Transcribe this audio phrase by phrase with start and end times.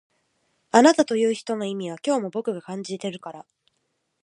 [0.71, 3.45] あなたという人の意味は今日も僕が感じてるから